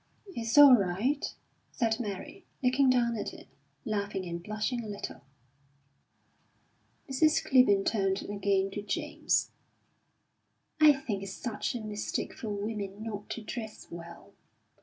"It's 0.35 0.57
all 0.57 0.73
right," 0.73 1.23
said 1.71 1.99
Mary, 1.99 2.43
looking 2.63 2.89
down 2.89 3.15
at 3.17 3.35
it, 3.35 3.47
laughing 3.85 4.25
and 4.25 4.41
blushing 4.41 4.83
a 4.83 4.87
little. 4.87 5.21
Mrs. 7.07 7.45
Clibborn 7.45 7.85
turned 7.85 8.23
again 8.23 8.71
to 8.71 8.81
James. 8.81 9.51
"I 10.79 10.91
think 10.93 11.21
it's 11.21 11.33
such 11.35 11.75
a 11.75 11.81
mistake 11.81 12.33
for 12.33 12.49
women 12.49 13.03
not 13.03 13.29
to 13.29 13.43
dress 13.43 13.91
well. 13.91 14.33